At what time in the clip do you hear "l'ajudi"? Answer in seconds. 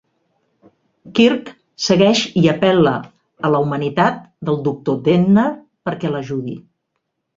6.15-6.57